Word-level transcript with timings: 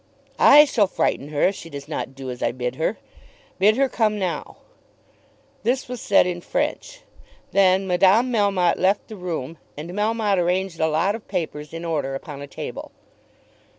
"I 0.39 0.65
shall 0.65 0.87
frighten 0.87 1.27
her 1.27 1.43
if 1.49 1.53
she 1.55 1.69
does 1.69 1.87
not 1.87 2.15
do 2.15 2.31
as 2.31 2.41
I 2.41 2.51
bid 2.53 2.77
her. 2.77 2.97
Bid 3.59 3.77
her 3.77 3.87
come 3.87 4.17
now." 4.17 4.57
This 5.61 5.87
was 5.87 6.01
said 6.01 6.25
in 6.25 6.41
French. 6.41 7.01
Then 7.51 7.85
Madame 7.85 8.31
Melmotte 8.31 8.79
left 8.79 9.09
the 9.09 9.15
room, 9.15 9.59
and 9.77 9.91
Melmotte 9.91 10.39
arranged 10.39 10.79
a 10.79 10.87
lot 10.89 11.13
of 11.13 11.27
papers 11.27 11.71
in 11.71 11.85
order 11.85 12.15
upon 12.15 12.41
a 12.41 12.47
table. 12.47 12.91